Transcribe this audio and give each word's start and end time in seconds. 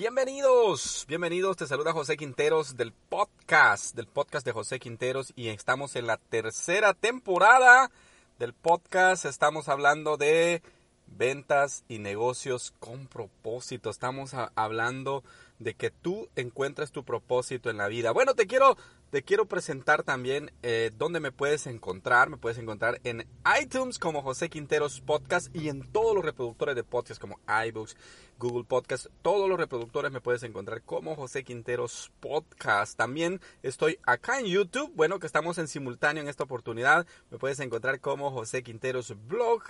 Bienvenidos, 0.00 1.04
bienvenidos, 1.08 1.58
te 1.58 1.66
saluda 1.66 1.92
José 1.92 2.16
Quinteros 2.16 2.78
del 2.78 2.90
podcast, 2.90 3.94
del 3.94 4.06
podcast 4.06 4.46
de 4.46 4.52
José 4.52 4.78
Quinteros 4.80 5.34
y 5.36 5.48
estamos 5.48 5.94
en 5.94 6.06
la 6.06 6.16
tercera 6.16 6.94
temporada 6.94 7.90
del 8.38 8.54
podcast, 8.54 9.26
estamos 9.26 9.68
hablando 9.68 10.16
de 10.16 10.62
ventas 11.06 11.84
y 11.86 11.98
negocios 11.98 12.72
con 12.80 13.08
propósito, 13.08 13.90
estamos 13.90 14.32
hablando 14.54 15.22
de 15.58 15.74
que 15.74 15.90
tú 15.90 16.30
encuentres 16.34 16.92
tu 16.92 17.04
propósito 17.04 17.68
en 17.68 17.76
la 17.76 17.88
vida. 17.88 18.10
Bueno, 18.12 18.34
te 18.34 18.46
quiero 18.46 18.78
te 19.10 19.22
quiero 19.22 19.46
presentar 19.46 20.04
también 20.04 20.52
eh, 20.62 20.92
dónde 20.96 21.18
me 21.18 21.32
puedes 21.32 21.66
encontrar. 21.66 22.30
Me 22.30 22.36
puedes 22.36 22.58
encontrar 22.58 23.00
en 23.02 23.26
iTunes 23.60 23.98
como 23.98 24.22
José 24.22 24.48
Quinteros 24.48 25.00
Podcast 25.00 25.54
y 25.54 25.68
en 25.68 25.82
todos 25.90 26.14
los 26.14 26.24
reproductores 26.24 26.76
de 26.76 26.84
podcast 26.84 27.20
como 27.20 27.40
iBooks, 27.66 27.96
Google 28.38 28.64
Podcast. 28.64 29.06
Todos 29.22 29.48
los 29.48 29.58
reproductores 29.58 30.12
me 30.12 30.20
puedes 30.20 30.44
encontrar 30.44 30.82
como 30.82 31.16
José 31.16 31.42
Quinteros 31.42 32.12
Podcast. 32.20 32.96
También 32.96 33.40
estoy 33.64 33.98
acá 34.04 34.38
en 34.38 34.46
YouTube. 34.46 34.92
Bueno, 34.94 35.18
que 35.18 35.26
estamos 35.26 35.58
en 35.58 35.66
simultáneo 35.66 36.22
en 36.22 36.28
esta 36.28 36.44
oportunidad. 36.44 37.04
Me 37.30 37.38
puedes 37.38 37.58
encontrar 37.58 37.98
como 37.98 38.30
José 38.30 38.62
Quinteros 38.62 39.16
Blog 39.26 39.64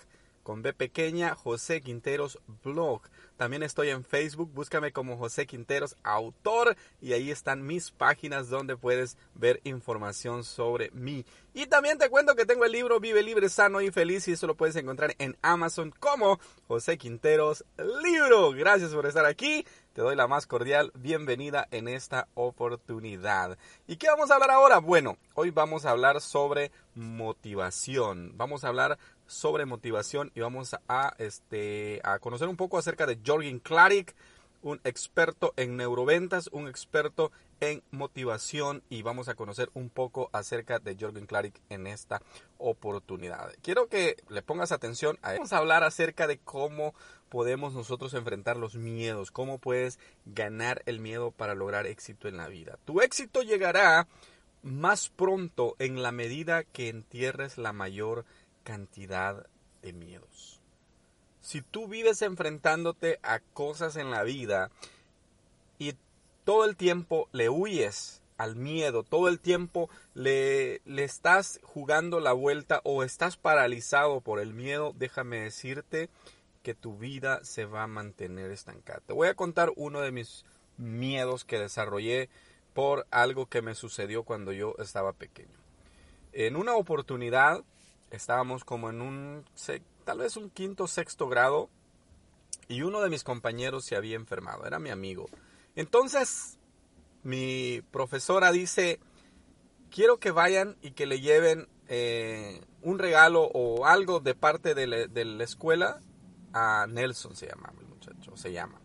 con 0.50 0.62
B 0.62 0.72
pequeña, 0.72 1.36
José 1.36 1.80
Quinteros 1.80 2.40
Blog. 2.64 3.02
También 3.36 3.62
estoy 3.62 3.90
en 3.90 4.04
Facebook, 4.04 4.50
búscame 4.52 4.90
como 4.90 5.16
José 5.16 5.46
Quinteros 5.46 5.94
Autor 6.02 6.76
y 7.00 7.12
ahí 7.12 7.30
están 7.30 7.64
mis 7.64 7.92
páginas 7.92 8.48
donde 8.48 8.76
puedes 8.76 9.16
ver 9.36 9.60
información 9.62 10.42
sobre 10.42 10.90
mí. 10.90 11.24
Y 11.54 11.66
también 11.66 11.98
te 11.98 12.10
cuento 12.10 12.34
que 12.34 12.46
tengo 12.46 12.64
el 12.64 12.72
libro 12.72 12.98
Vive 12.98 13.22
Libre, 13.22 13.48
Sano 13.48 13.80
y 13.80 13.92
Feliz 13.92 14.26
y 14.26 14.32
eso 14.32 14.48
lo 14.48 14.56
puedes 14.56 14.74
encontrar 14.74 15.14
en 15.18 15.36
Amazon 15.40 15.94
como 16.00 16.40
José 16.66 16.98
Quinteros 16.98 17.64
Libro. 18.02 18.50
Gracias 18.50 18.92
por 18.92 19.06
estar 19.06 19.26
aquí. 19.26 19.64
Te 19.92 20.02
doy 20.02 20.14
la 20.14 20.28
más 20.28 20.46
cordial 20.46 20.92
bienvenida 20.94 21.66
en 21.72 21.88
esta 21.88 22.28
oportunidad. 22.34 23.58
¿Y 23.88 23.96
qué 23.96 24.06
vamos 24.06 24.30
a 24.30 24.34
hablar 24.34 24.52
ahora? 24.52 24.78
Bueno, 24.78 25.18
hoy 25.34 25.50
vamos 25.50 25.84
a 25.84 25.90
hablar 25.90 26.20
sobre 26.20 26.70
motivación. 26.94 28.32
Vamos 28.36 28.62
a 28.62 28.68
hablar 28.68 28.98
sobre 29.26 29.66
motivación 29.66 30.30
y 30.36 30.42
vamos 30.42 30.76
a, 30.86 31.14
este, 31.18 32.00
a 32.04 32.20
conocer 32.20 32.46
un 32.46 32.56
poco 32.56 32.78
acerca 32.78 33.04
de 33.04 33.18
Jorgen 33.26 33.58
Klarik, 33.58 34.14
un 34.62 34.80
experto 34.84 35.54
en 35.56 35.76
neuroventas, 35.76 36.48
un 36.52 36.68
experto 36.68 37.32
en 37.58 37.82
motivación 37.90 38.84
y 38.90 39.02
vamos 39.02 39.28
a 39.28 39.34
conocer 39.34 39.70
un 39.74 39.90
poco 39.90 40.30
acerca 40.32 40.78
de 40.78 40.96
Jorgen 40.98 41.26
Klarik 41.26 41.60
en 41.68 41.88
esta 41.88 42.22
oportunidad. 42.58 43.52
Quiero 43.60 43.88
que 43.88 44.16
le 44.28 44.42
pongas 44.42 44.70
atención 44.70 45.18
a 45.22 45.32
Vamos 45.32 45.52
a 45.52 45.58
hablar 45.58 45.82
acerca 45.82 46.28
de 46.28 46.38
cómo 46.38 46.94
podemos 47.30 47.72
nosotros 47.72 48.12
enfrentar 48.12 48.58
los 48.58 48.74
miedos, 48.74 49.30
cómo 49.30 49.58
puedes 49.58 49.98
ganar 50.26 50.82
el 50.84 51.00
miedo 51.00 51.30
para 51.30 51.54
lograr 51.54 51.86
éxito 51.86 52.28
en 52.28 52.36
la 52.36 52.48
vida. 52.48 52.78
Tu 52.84 53.00
éxito 53.00 53.42
llegará 53.42 54.08
más 54.62 55.08
pronto 55.08 55.76
en 55.78 56.02
la 56.02 56.12
medida 56.12 56.64
que 56.64 56.88
entierres 56.88 57.56
la 57.56 57.72
mayor 57.72 58.26
cantidad 58.64 59.46
de 59.80 59.92
miedos. 59.92 60.60
Si 61.40 61.62
tú 61.62 61.88
vives 61.88 62.20
enfrentándote 62.20 63.18
a 63.22 63.38
cosas 63.38 63.96
en 63.96 64.10
la 64.10 64.24
vida 64.24 64.70
y 65.78 65.94
todo 66.44 66.64
el 66.64 66.76
tiempo 66.76 67.28
le 67.32 67.48
huyes 67.48 68.22
al 68.36 68.56
miedo, 68.56 69.04
todo 69.04 69.28
el 69.28 69.38
tiempo 69.38 69.88
le, 70.14 70.82
le 70.84 71.04
estás 71.04 71.60
jugando 71.62 72.20
la 72.20 72.32
vuelta 72.32 72.80
o 72.84 73.04
estás 73.04 73.36
paralizado 73.36 74.20
por 74.20 74.40
el 74.40 74.52
miedo, 74.52 74.94
déjame 74.96 75.40
decirte 75.40 76.10
que 76.62 76.74
tu 76.74 76.96
vida 76.96 77.42
se 77.44 77.64
va 77.64 77.84
a 77.84 77.88
mantener 77.88 78.50
estancada. 78.50 79.00
Te 79.06 79.12
voy 79.12 79.28
a 79.28 79.34
contar 79.34 79.72
uno 79.76 80.00
de 80.00 80.12
mis 80.12 80.44
miedos 80.76 81.44
que 81.44 81.58
desarrollé 81.58 82.28
por 82.74 83.06
algo 83.10 83.46
que 83.46 83.62
me 83.62 83.74
sucedió 83.74 84.22
cuando 84.22 84.52
yo 84.52 84.74
estaba 84.78 85.12
pequeño. 85.12 85.58
En 86.32 86.56
una 86.56 86.74
oportunidad 86.74 87.64
estábamos 88.10 88.64
como 88.64 88.90
en 88.90 89.00
un, 89.00 89.44
tal 90.04 90.18
vez 90.18 90.36
un 90.36 90.50
quinto, 90.50 90.86
sexto 90.86 91.28
grado, 91.28 91.68
y 92.68 92.82
uno 92.82 93.00
de 93.00 93.10
mis 93.10 93.24
compañeros 93.24 93.84
se 93.84 93.96
había 93.96 94.16
enfermado, 94.16 94.64
era 94.64 94.78
mi 94.78 94.90
amigo. 94.90 95.28
Entonces, 95.74 96.58
mi 97.24 97.82
profesora 97.90 98.52
dice, 98.52 99.00
quiero 99.90 100.18
que 100.18 100.30
vayan 100.30 100.76
y 100.80 100.92
que 100.92 101.06
le 101.06 101.20
lleven 101.20 101.68
eh, 101.88 102.60
un 102.82 103.00
regalo 103.00 103.42
o 103.42 103.86
algo 103.86 104.20
de 104.20 104.34
parte 104.34 104.74
de, 104.74 104.86
la 104.86 105.44
escuela 105.44 106.00
a 106.52 106.86
Nelson, 106.88 107.36
se 107.36 107.46
llama 107.46 107.72
el 107.78 107.86
muchacho, 107.86 108.36
se 108.36 108.52
llama. 108.52 108.80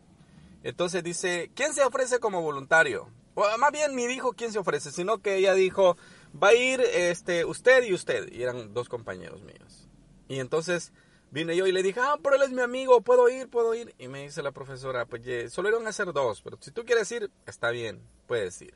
Entonces 0.63 1.03
dice, 1.03 1.51
¿quién 1.53 1.73
se 1.73 1.83
ofrece 1.83 2.19
como 2.19 2.41
voluntario? 2.41 3.09
O, 3.35 3.43
más 3.59 3.71
bien 3.71 3.95
ni 3.95 4.07
dijo 4.07 4.33
quién 4.33 4.51
se 4.51 4.59
ofrece, 4.59 4.91
sino 4.91 5.19
que 5.19 5.35
ella 5.35 5.53
dijo, 5.53 5.97
va 6.41 6.49
a 6.49 6.53
ir 6.55 6.81
este, 6.81 7.45
usted 7.45 7.83
y 7.83 7.93
usted. 7.93 8.31
Y 8.31 8.41
eran 8.41 8.73
dos 8.73 8.89
compañeros 8.89 9.43
míos. 9.43 9.87
Y 10.27 10.39
entonces 10.39 10.91
vine 11.31 11.55
yo 11.55 11.67
y 11.67 11.71
le 11.71 11.83
dije, 11.83 11.99
ah, 11.99 12.17
pero 12.23 12.35
él 12.35 12.41
es 12.41 12.51
mi 12.51 12.61
amigo, 12.61 13.01
puedo 13.01 13.29
ir, 13.29 13.49
puedo 13.49 13.75
ir. 13.75 13.93
Y 13.99 14.07
me 14.07 14.23
dice 14.23 14.41
la 14.41 14.51
profesora, 14.51 15.05
pues 15.05 15.53
solo 15.53 15.69
iban 15.69 15.85
a 15.85 15.91
ser 15.91 16.11
dos, 16.13 16.41
pero 16.41 16.57
si 16.61 16.71
tú 16.71 16.85
quieres 16.85 17.11
ir, 17.11 17.29
está 17.45 17.69
bien, 17.69 18.01
puedes 18.25 18.61
ir. 18.61 18.73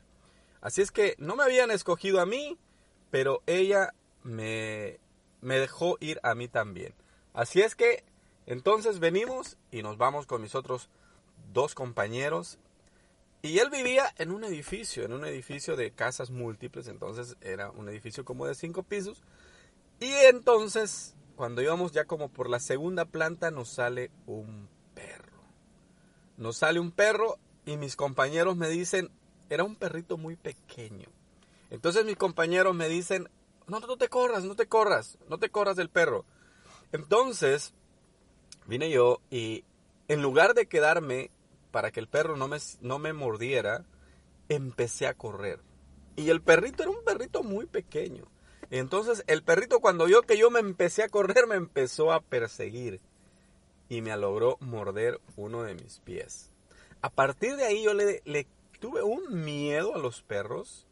Así 0.60 0.82
es 0.82 0.90
que 0.90 1.14
no 1.18 1.36
me 1.36 1.42
habían 1.42 1.70
escogido 1.70 2.20
a 2.20 2.26
mí, 2.26 2.58
pero 3.10 3.42
ella 3.46 3.94
me, 4.22 5.00
me 5.40 5.58
dejó 5.58 5.96
ir 6.00 6.20
a 6.22 6.34
mí 6.34 6.48
también. 6.48 6.94
Así 7.32 7.62
es 7.62 7.74
que 7.74 8.04
entonces 8.46 8.98
venimos 8.98 9.56
y 9.70 9.82
nos 9.82 9.96
vamos 9.98 10.26
con 10.26 10.42
mis 10.42 10.54
otros 10.54 10.88
dos 11.52 11.74
compañeros 11.74 12.58
y 13.42 13.58
él 13.58 13.70
vivía 13.70 14.12
en 14.18 14.32
un 14.32 14.44
edificio, 14.44 15.04
en 15.04 15.12
un 15.12 15.24
edificio 15.24 15.74
de 15.74 15.92
casas 15.92 16.30
múltiples, 16.30 16.88
entonces 16.88 17.36
era 17.40 17.70
un 17.70 17.88
edificio 17.88 18.24
como 18.24 18.46
de 18.46 18.54
cinco 18.54 18.82
pisos. 18.82 19.22
Y 19.98 20.12
entonces, 20.12 21.14
cuando 21.36 21.62
íbamos 21.62 21.92
ya 21.92 22.04
como 22.04 22.28
por 22.28 22.50
la 22.50 22.60
segunda 22.60 23.06
planta, 23.06 23.50
nos 23.50 23.70
sale 23.70 24.10
un 24.26 24.68
perro. 24.94 25.40
Nos 26.36 26.58
sale 26.58 26.80
un 26.80 26.90
perro 26.90 27.38
y 27.64 27.78
mis 27.78 27.96
compañeros 27.96 28.56
me 28.56 28.68
dicen, 28.68 29.10
era 29.48 29.64
un 29.64 29.74
perrito 29.74 30.18
muy 30.18 30.36
pequeño. 30.36 31.08
Entonces 31.70 32.04
mis 32.04 32.16
compañeros 32.16 32.74
me 32.74 32.88
dicen, 32.88 33.30
no, 33.66 33.80
no 33.80 33.96
te 33.96 34.08
corras, 34.08 34.44
no 34.44 34.54
te 34.54 34.66
corras, 34.66 35.16
no 35.28 35.38
te 35.38 35.48
corras 35.48 35.76
del 35.76 35.88
perro. 35.88 36.26
Entonces, 36.92 37.72
vine 38.70 38.88
yo 38.88 39.20
y 39.30 39.64
en 40.08 40.22
lugar 40.22 40.54
de 40.54 40.66
quedarme 40.66 41.30
para 41.72 41.90
que 41.90 42.00
el 42.00 42.06
perro 42.06 42.36
no 42.36 42.46
me, 42.48 42.58
no 42.80 42.98
me 43.00 43.12
mordiera, 43.12 43.84
empecé 44.48 45.08
a 45.08 45.14
correr. 45.14 45.60
Y 46.14 46.30
el 46.30 46.40
perrito 46.40 46.84
era 46.84 46.92
un 46.92 47.04
perrito 47.04 47.42
muy 47.42 47.66
pequeño. 47.66 48.24
Entonces 48.70 49.24
el 49.26 49.42
perrito 49.42 49.80
cuando 49.80 50.06
vio 50.06 50.22
que 50.22 50.38
yo 50.38 50.50
me 50.50 50.60
empecé 50.60 51.02
a 51.02 51.08
correr 51.08 51.48
me 51.48 51.56
empezó 51.56 52.12
a 52.12 52.20
perseguir 52.20 53.00
y 53.88 54.02
me 54.02 54.16
logró 54.16 54.56
morder 54.60 55.20
uno 55.36 55.64
de 55.64 55.74
mis 55.74 55.98
pies. 55.98 56.52
A 57.02 57.10
partir 57.10 57.56
de 57.56 57.64
ahí 57.64 57.82
yo 57.82 57.92
le, 57.92 58.22
le 58.24 58.46
tuve 58.78 59.02
un 59.02 59.44
miedo 59.44 59.96
a 59.96 59.98
los 59.98 60.22
perros 60.22 60.86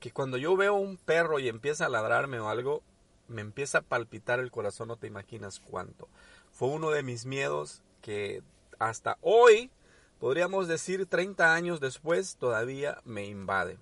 que 0.00 0.12
cuando 0.12 0.38
yo 0.38 0.56
veo 0.56 0.74
un 0.74 0.96
perro 0.96 1.38
y 1.40 1.48
empieza 1.48 1.86
a 1.86 1.90
ladrarme 1.90 2.40
o 2.40 2.48
algo, 2.48 2.82
me 3.28 3.42
empieza 3.42 3.78
a 3.78 3.82
palpitar 3.82 4.40
el 4.40 4.50
corazón, 4.50 4.88
no 4.88 4.96
te 4.96 5.06
imaginas 5.06 5.60
cuánto. 5.60 6.08
Fue 6.56 6.68
uno 6.68 6.88
de 6.88 7.02
mis 7.02 7.26
miedos 7.26 7.82
que 8.00 8.42
hasta 8.78 9.18
hoy 9.20 9.70
podríamos 10.18 10.68
decir 10.68 11.04
30 11.04 11.52
años 11.54 11.80
después, 11.80 12.36
todavía 12.36 13.02
me 13.04 13.26
invade. 13.26 13.76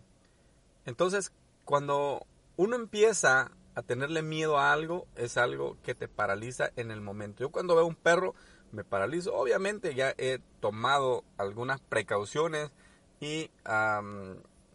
Entonces, 0.85 1.31
cuando 1.65 2.27
uno 2.57 2.75
empieza 2.75 3.53
a 3.77 3.83
tenerle 3.83 4.23
miedo 4.23 4.59
a 4.59 4.73
algo, 4.73 5.07
es 5.15 5.37
algo 5.37 5.77
que 5.85 5.95
te 5.95 6.09
paraliza 6.09 6.73
en 6.75 6.91
el 6.91 7.01
momento. 7.01 7.45
Yo 7.45 7.53
cuando 7.53 7.77
veo 7.77 7.87
un 7.87 7.95
perro, 7.95 8.35
me 8.73 8.83
paralizo. 8.83 9.33
Obviamente 9.37 9.95
ya 9.95 10.13
he 10.19 10.41
tomado 10.59 11.23
algunas 11.39 11.81
precauciones 11.81 12.73
y 13.21 13.53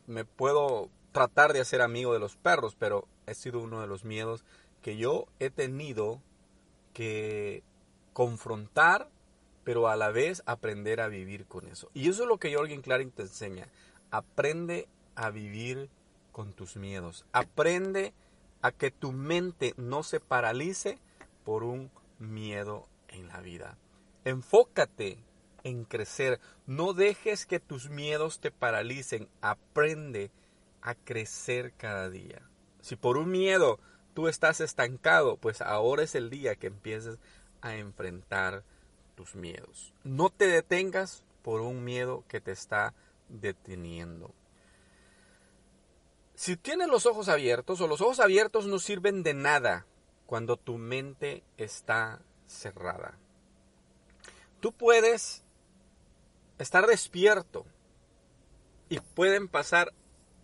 me 0.08 0.24
puedo 0.24 0.90
tratar 1.12 1.52
de 1.52 1.60
hacer 1.60 1.82
amigo 1.82 2.14
de 2.14 2.20
los 2.20 2.38
perros, 2.38 2.78
pero 2.80 3.10
ha 3.28 3.34
sido 3.34 3.60
uno 3.60 3.82
de 3.82 3.88
los 3.88 4.06
miedos 4.06 4.46
que 4.82 4.96
yo 4.96 5.26
he 5.40 5.50
tenido 5.50 6.22
que 6.94 7.62
confrontar, 8.20 9.10
pero 9.64 9.88
a 9.88 9.96
la 9.96 10.12
vez 10.12 10.44
aprender 10.46 11.00
a 11.00 11.08
vivir 11.08 11.46
con 11.46 11.70
eso. 11.70 11.90
Y 11.94 12.10
eso 12.10 12.24
es 12.24 12.28
lo 12.28 12.38
que 12.38 12.54
Jorgen 12.54 12.82
Klaring 12.82 13.12
te 13.12 13.22
enseña. 13.22 13.70
Aprende 14.12 14.90
a 15.16 15.30
vivir 15.30 15.90
con 16.34 16.52
tus 16.52 16.76
miedos. 16.76 17.26
Aprende 17.32 18.14
a 18.62 18.74
que 18.74 18.92
tu 18.92 19.14
mente 19.14 19.74
no 19.78 20.04
se 20.04 20.20
paralice 20.20 21.00
por 21.46 21.64
un 21.64 21.92
miedo 22.20 22.90
en 23.08 23.30
la 23.30 23.40
vida. 23.40 23.78
Enfócate 24.26 25.18
en 25.64 25.86
crecer. 25.86 26.42
No 26.68 26.92
dejes 26.92 27.46
que 27.46 27.62
tus 27.62 27.90
miedos 27.90 28.42
te 28.42 28.52
paralicen. 28.52 29.30
Aprende 29.40 30.30
a 30.82 30.94
crecer 30.94 31.72
cada 31.78 32.10
día. 32.10 32.42
Si 32.82 32.98
por 32.98 33.18
un 33.18 33.32
miedo 33.32 33.80
tú 34.14 34.28
estás 34.28 34.60
estancado, 34.60 35.38
pues 35.38 35.62
ahora 35.62 36.04
es 36.04 36.16
el 36.16 36.30
día 36.30 36.58
que 36.58 36.68
empieces 36.68 37.18
a 37.62 37.76
enfrentar 37.76 38.64
tus 39.16 39.36
miedos. 39.36 39.94
No 40.04 40.30
te 40.30 40.48
detengas 40.48 41.24
por 41.42 41.62
un 41.62 41.84
miedo 41.84 42.24
que 42.28 42.42
te 42.42 42.52
está 42.52 42.94
deteniendo. 43.28 44.34
Si 46.36 46.56
tienes 46.56 46.88
los 46.88 47.06
ojos 47.06 47.28
abiertos 47.28 47.82
o 47.82 47.88
los 47.88 48.02
ojos 48.02 48.20
abiertos 48.20 48.66
no 48.66 48.80
sirven 48.80 49.24
de 49.24 49.34
nada 49.34 49.86
cuando 50.26 50.58
tu 50.58 50.78
mente 50.78 51.44
está 51.58 52.22
cerrada. 52.48 53.18
Tú 54.60 54.72
puedes 54.72 55.44
estar 56.58 56.88
despierto 56.88 57.66
y 58.90 59.00
pueden 59.00 59.48
pasar 59.48 59.94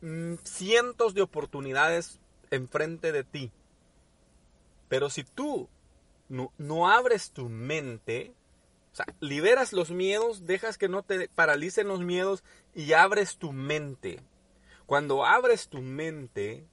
mm, 0.01 0.35
cientos 0.43 1.13
de 1.13 1.21
oportunidades 1.21 2.19
enfrente 2.51 3.11
de 3.11 3.23
ti. 3.23 3.51
Pero 4.87 5.09
si 5.09 5.23
tú 5.23 5.69
no, 6.29 6.89
abres 6.89 7.31
tu 7.31 7.49
mente, 7.49 8.33
o 8.91 8.95
sea, 8.95 9.05
liberas 9.19 9.73
los 9.73 9.91
miedos, 9.91 10.45
dejas 10.45 10.77
que 10.77 10.89
no 10.89 11.03
te 11.03 11.29
paralicen 11.29 11.87
los 11.87 12.01
miedos 12.01 12.43
y 12.73 12.93
abres 12.93 13.37
tu 13.37 13.51
mente. 13.51 14.21
Cuando 14.85 15.25
abres 15.25 15.67
tu 15.67 15.81
mente, 15.81 16.65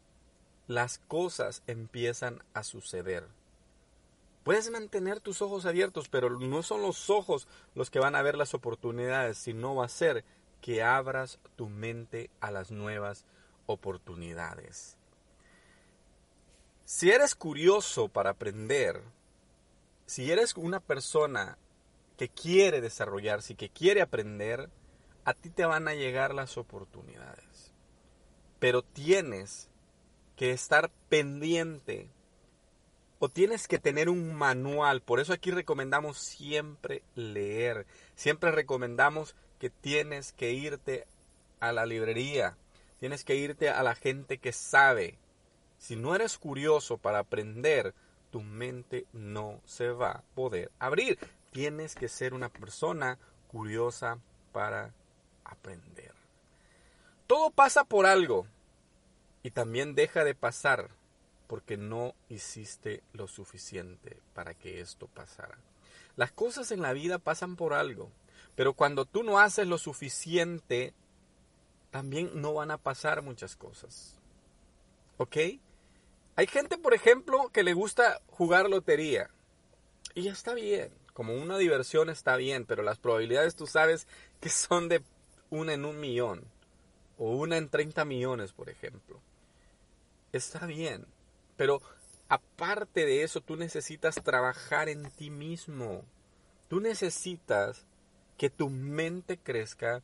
las 0.67 0.99
cosas 0.99 1.63
empiezan 1.67 2.43
a 2.55 2.63
suceder. 2.63 3.27
Puedes 4.45 4.71
mantener 4.71 5.21
tus 5.21 5.41
ojos 5.41 5.67
abiertos, 5.67 6.09
pero 6.09 6.31
no 6.31 6.63
son 6.63 6.83
los 6.83 7.11
ojos 7.11 7.47
los 7.75 7.91
que 7.91 8.01
van 8.01 8.17
a 8.17 8.23
ver 8.23 8.37
las 8.37 8.55
oportunidades, 8.55 9.39
sino 9.39 9.75
va 9.77 9.87
a 9.87 9.89
ser 9.89 10.25
que 10.61 10.83
abras 10.83 11.39
tu 11.57 11.69
mente 11.69 12.31
a 12.41 12.51
las 12.51 12.71
nuevas 12.71 13.25
oportunidades. 13.67 14.97
Si 16.85 17.11
eres 17.11 17.35
curioso 17.35 18.09
para 18.09 18.31
aprender, 18.31 19.03
si 20.07 20.31
eres 20.31 20.57
una 20.57 20.81
persona 20.81 21.59
que 22.17 22.29
quiere 22.29 22.81
desarrollarse 22.81 23.55
y 23.55 23.57
que 23.57 23.69
quiere 23.69 24.03
aprender, 24.03 24.71
a 25.25 25.35
ti 25.35 25.51
te 25.51 25.65
van 25.65 25.89
a 25.89 25.95
llegar 25.95 26.35
las 26.35 26.57
oportunidades. 26.57 27.73
Pero 28.59 28.83
tienes 28.83 29.69
que 30.37 30.53
estar 30.53 30.91
pendiente 31.09 32.09
o 33.19 33.29
tienes 33.29 33.69
que 33.69 33.79
tener 33.79 34.09
un 34.09 34.35
manual. 34.35 35.01
Por 35.01 35.21
eso 35.21 35.33
aquí 35.33 35.51
recomendamos 35.51 36.19
siempre 36.19 37.03
leer. 37.15 37.87
Siempre 38.17 38.51
recomendamos 38.51 39.37
que 39.61 39.71
tienes 39.71 40.33
que 40.33 40.53
irte 40.53 41.07
a 41.61 41.73
la 41.73 41.87
librería. 41.87 42.57
Tienes 42.99 43.25
que 43.25 43.37
irte 43.37 43.71
a 43.71 43.83
la 43.85 43.95
gente 43.95 44.39
que 44.39 44.53
sabe. 44.53 45.19
Si 45.79 45.95
no 45.95 46.15
eres 46.15 46.39
curioso 46.39 46.99
para 46.99 47.21
aprender, 47.21 47.95
tu 48.33 48.41
mente 48.41 49.07
no 49.13 49.61
se 49.67 49.91
va 49.91 50.11
a 50.11 50.23
poder 50.35 50.73
abrir. 50.79 51.19
Tienes 51.53 51.95
que 51.95 52.09
ser 52.09 52.33
una 52.33 52.49
persona 52.49 53.19
curiosa 53.47 54.19
para 54.53 54.95
aprender. 55.45 56.15
Todo 57.27 57.51
pasa 57.51 57.85
por 57.85 58.07
algo 58.07 58.47
y 59.43 59.51
también 59.51 59.95
deja 59.95 60.25
de 60.25 60.35
pasar 60.35 60.91
porque 61.47 61.77
no 61.77 62.15
hiciste 62.31 63.03
lo 63.13 63.29
suficiente 63.29 64.19
para 64.33 64.55
que 64.55 64.81
esto 64.81 65.09
pasara. 65.09 65.59
Las 66.17 66.33
cosas 66.33 66.73
en 66.73 66.81
la 66.81 66.95
vida 66.95 67.19
pasan 67.19 67.57
por 67.57 67.75
algo, 67.75 68.11
pero 68.55 68.73
cuando 68.73 69.05
tú 69.05 69.23
no 69.23 69.39
haces 69.39 69.67
lo 69.67 69.77
suficiente, 69.77 70.95
también 71.91 72.31
no 72.41 72.55
van 72.55 72.71
a 72.71 72.79
pasar 72.79 73.21
muchas 73.21 73.57
cosas. 73.57 74.19
¿Ok? 75.19 75.37
Hay 76.35 76.47
gente, 76.47 76.79
por 76.79 76.95
ejemplo, 76.95 77.51
que 77.53 77.63
le 77.63 77.75
gusta 77.75 78.21
jugar 78.29 78.71
lotería. 78.71 79.31
Y 80.15 80.29
está 80.29 80.55
bien, 80.55 80.91
como 81.13 81.35
una 81.35 81.59
diversión 81.59 82.09
está 82.11 82.37
bien, 82.37 82.65
pero 82.65 82.83
las 82.83 82.99
probabilidades 82.99 83.55
tú 83.55 83.67
sabes 83.67 84.07
que 84.41 84.49
son 84.49 84.89
de 84.89 85.03
una 85.51 85.75
en 85.75 85.85
un 85.85 86.01
millón 86.01 86.45
o 87.19 87.37
una 87.37 87.59
en 87.59 87.69
30 87.69 88.05
millones, 88.05 88.53
por 88.53 88.71
ejemplo. 88.71 89.21
Está 90.33 90.67
bien, 90.67 91.07
pero 91.57 91.83
aparte 92.29 93.05
de 93.05 93.23
eso, 93.23 93.43
tú 93.43 93.57
necesitas 93.57 94.15
trabajar 94.17 94.89
en 94.89 95.11
ti 95.11 95.29
mismo. 95.29 96.03
Tú 96.69 96.81
necesitas 96.81 97.85
que 98.39 98.49
tu 98.49 98.71
mente 98.71 99.37
crezca, 99.37 100.03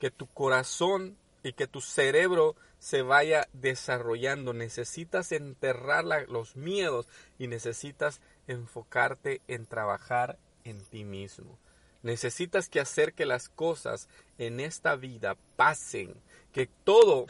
que 0.00 0.10
tu 0.10 0.26
corazón 0.26 1.18
y 1.46 1.52
que 1.52 1.68
tu 1.68 1.80
cerebro 1.80 2.56
se 2.80 3.02
vaya 3.02 3.48
desarrollando. 3.52 4.52
Necesitas 4.52 5.30
enterrar 5.30 6.04
los 6.28 6.56
miedos 6.56 7.06
y 7.38 7.46
necesitas 7.46 8.20
enfocarte 8.48 9.42
en 9.46 9.64
trabajar 9.64 10.40
en 10.64 10.80
ti 10.86 11.04
mismo. 11.04 11.56
Necesitas 12.02 12.68
que 12.68 12.80
hacer 12.80 13.12
que 13.12 13.26
las 13.26 13.48
cosas 13.48 14.08
en 14.38 14.58
esta 14.58 14.96
vida 14.96 15.36
pasen, 15.54 16.16
que 16.52 16.66
todo 16.66 17.26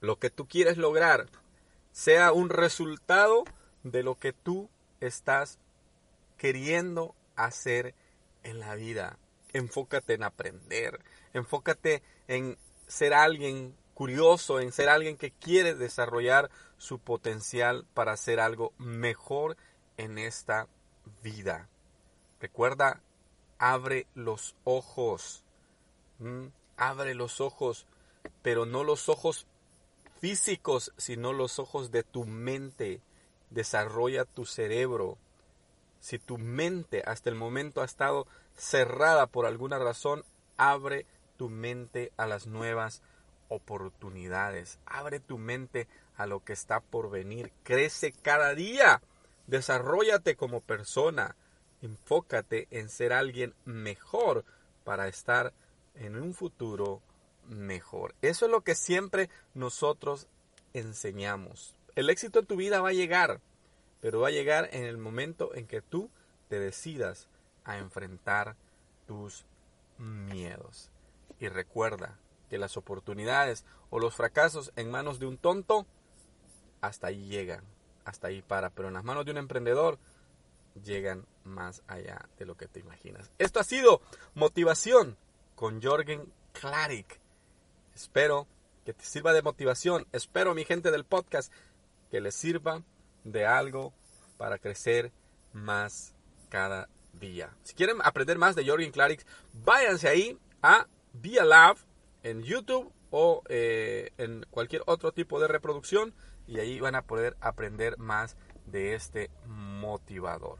lo 0.00 0.18
que 0.18 0.30
tú 0.30 0.48
quieres 0.48 0.76
lograr 0.76 1.28
sea 1.92 2.32
un 2.32 2.50
resultado 2.50 3.44
de 3.84 4.02
lo 4.02 4.16
que 4.16 4.32
tú 4.32 4.68
estás 4.98 5.60
queriendo 6.38 7.14
hacer 7.36 7.94
en 8.42 8.58
la 8.58 8.74
vida. 8.74 9.16
Enfócate 9.52 10.14
en 10.14 10.24
aprender, 10.24 10.98
enfócate 11.34 12.02
en 12.26 12.58
ser 12.92 13.14
alguien 13.14 13.74
curioso, 13.94 14.60
en 14.60 14.70
ser 14.70 14.88
alguien 14.88 15.16
que 15.16 15.30
quiere 15.30 15.74
desarrollar 15.74 16.50
su 16.76 16.98
potencial 16.98 17.86
para 17.94 18.12
hacer 18.12 18.38
algo 18.38 18.72
mejor 18.78 19.56
en 19.96 20.18
esta 20.18 20.68
vida. 21.22 21.68
Recuerda, 22.38 23.00
abre 23.58 24.06
los 24.14 24.56
ojos, 24.64 25.44
abre 26.76 27.14
los 27.14 27.40
ojos, 27.40 27.86
pero 28.42 28.66
no 28.66 28.84
los 28.84 29.08
ojos 29.08 29.46
físicos, 30.20 30.92
sino 30.98 31.32
los 31.32 31.58
ojos 31.58 31.90
de 31.90 32.02
tu 32.02 32.26
mente. 32.26 33.00
Desarrolla 33.50 34.24
tu 34.24 34.44
cerebro. 34.44 35.16
Si 36.00 36.18
tu 36.18 36.36
mente 36.36 37.02
hasta 37.06 37.30
el 37.30 37.36
momento 37.36 37.80
ha 37.80 37.84
estado 37.84 38.26
cerrada 38.54 39.26
por 39.26 39.46
alguna 39.46 39.78
razón, 39.78 40.24
abre 40.56 41.06
tu 41.36 41.48
mente 41.48 42.12
a 42.16 42.26
las 42.26 42.46
nuevas 42.46 43.02
oportunidades. 43.48 44.78
Abre 44.86 45.20
tu 45.20 45.38
mente 45.38 45.88
a 46.16 46.26
lo 46.26 46.44
que 46.44 46.52
está 46.52 46.80
por 46.80 47.10
venir. 47.10 47.52
Crece 47.62 48.12
cada 48.12 48.54
día. 48.54 49.02
Desarrollate 49.46 50.36
como 50.36 50.60
persona. 50.60 51.36
Enfócate 51.82 52.68
en 52.70 52.88
ser 52.88 53.12
alguien 53.12 53.54
mejor 53.64 54.44
para 54.84 55.08
estar 55.08 55.52
en 55.94 56.16
un 56.16 56.34
futuro 56.34 57.02
mejor. 57.48 58.14
Eso 58.22 58.46
es 58.46 58.50
lo 58.50 58.62
que 58.62 58.74
siempre 58.74 59.28
nosotros 59.54 60.28
enseñamos. 60.72 61.76
El 61.94 62.08
éxito 62.08 62.40
en 62.40 62.46
tu 62.46 62.56
vida 62.56 62.80
va 62.80 62.90
a 62.90 62.94
llegar, 62.94 63.40
pero 64.00 64.20
va 64.20 64.28
a 64.28 64.32
llegar 64.32 64.70
en 64.72 64.84
el 64.84 64.96
momento 64.96 65.54
en 65.54 65.66
que 65.66 65.82
tú 65.82 66.10
te 66.48 66.58
decidas 66.58 67.28
a 67.64 67.78
enfrentar 67.78 68.56
tus 69.06 69.44
miedos. 69.98 70.90
Y 71.42 71.48
recuerda 71.48 72.20
que 72.48 72.56
las 72.56 72.76
oportunidades 72.76 73.64
o 73.90 73.98
los 73.98 74.14
fracasos 74.14 74.72
en 74.76 74.92
manos 74.92 75.18
de 75.18 75.26
un 75.26 75.38
tonto, 75.38 75.88
hasta 76.80 77.08
ahí 77.08 77.26
llegan, 77.26 77.64
hasta 78.04 78.28
ahí 78.28 78.42
para, 78.42 78.70
pero 78.70 78.86
en 78.86 78.94
las 78.94 79.02
manos 79.02 79.24
de 79.24 79.32
un 79.32 79.38
emprendedor 79.38 79.98
llegan 80.84 81.26
más 81.42 81.82
allá 81.88 82.28
de 82.38 82.46
lo 82.46 82.56
que 82.56 82.68
te 82.68 82.78
imaginas. 82.78 83.32
Esto 83.38 83.58
ha 83.58 83.64
sido 83.64 84.02
motivación 84.34 85.16
con 85.56 85.82
Jorgen 85.82 86.32
Klarik. 86.52 87.18
Espero 87.92 88.46
que 88.84 88.94
te 88.94 89.04
sirva 89.04 89.32
de 89.32 89.42
motivación. 89.42 90.06
Espero, 90.12 90.54
mi 90.54 90.64
gente 90.64 90.92
del 90.92 91.04
podcast, 91.04 91.52
que 92.12 92.20
les 92.20 92.36
sirva 92.36 92.84
de 93.24 93.46
algo 93.46 93.92
para 94.38 94.58
crecer 94.58 95.10
más 95.52 96.14
cada 96.50 96.88
día. 97.14 97.52
Si 97.64 97.74
quieren 97.74 97.96
aprender 98.04 98.38
más 98.38 98.54
de 98.54 98.64
Jorgen 98.64 98.92
Clarix, 98.92 99.26
váyanse 99.52 100.08
ahí 100.08 100.38
a 100.62 100.86
Via 101.12 101.44
Lab 101.44 101.76
en 102.22 102.42
YouTube 102.42 102.92
o 103.10 103.42
eh, 103.48 104.10
en 104.18 104.46
cualquier 104.50 104.82
otro 104.86 105.12
tipo 105.12 105.40
de 105.40 105.48
reproducción 105.48 106.14
y 106.46 106.58
ahí 106.58 106.80
van 106.80 106.94
a 106.94 107.02
poder 107.02 107.36
aprender 107.40 107.98
más 107.98 108.36
de 108.66 108.94
este 108.94 109.30
motivador. 109.46 110.58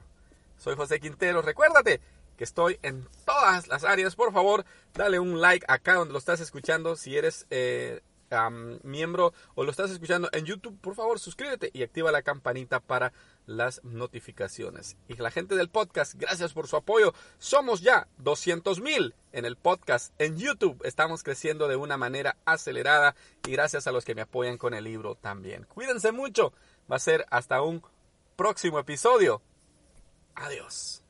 Soy 0.56 0.76
José 0.76 1.00
Quintero. 1.00 1.42
Recuérdate 1.42 2.00
que 2.36 2.44
estoy 2.44 2.78
en 2.82 3.08
todas 3.24 3.68
las 3.68 3.84
áreas. 3.84 4.14
Por 4.14 4.32
favor, 4.32 4.64
dale 4.94 5.18
un 5.18 5.40
like 5.40 5.66
acá 5.68 5.94
donde 5.94 6.12
lo 6.12 6.18
estás 6.18 6.40
escuchando. 6.40 6.96
Si 6.96 7.16
eres 7.16 7.46
eh, 7.50 8.00
miembro 8.82 9.32
o 9.54 9.64
lo 9.64 9.70
estás 9.70 9.90
escuchando 9.90 10.28
en 10.32 10.44
YouTube, 10.44 10.78
por 10.80 10.94
favor 10.94 11.18
suscríbete 11.18 11.70
y 11.72 11.82
activa 11.82 12.12
la 12.12 12.22
campanita 12.22 12.80
para 12.80 13.12
las 13.46 13.82
notificaciones. 13.84 14.96
Y 15.08 15.16
la 15.16 15.30
gente 15.30 15.54
del 15.56 15.68
podcast, 15.68 16.14
gracias 16.14 16.52
por 16.52 16.68
su 16.68 16.76
apoyo. 16.76 17.14
Somos 17.38 17.80
ya 17.80 18.08
200 18.18 18.80
mil 18.80 19.14
en 19.32 19.44
el 19.44 19.56
podcast 19.56 20.12
en 20.18 20.36
YouTube. 20.36 20.80
Estamos 20.84 21.22
creciendo 21.22 21.68
de 21.68 21.76
una 21.76 21.96
manera 21.96 22.36
acelerada 22.44 23.14
y 23.46 23.52
gracias 23.52 23.86
a 23.86 23.92
los 23.92 24.04
que 24.04 24.14
me 24.14 24.22
apoyan 24.22 24.58
con 24.58 24.74
el 24.74 24.84
libro 24.84 25.14
también. 25.14 25.64
Cuídense 25.64 26.12
mucho. 26.12 26.52
Va 26.90 26.96
a 26.96 27.00
ser 27.00 27.26
hasta 27.30 27.62
un 27.62 27.82
próximo 28.36 28.78
episodio. 28.78 29.42
Adiós. 30.34 31.01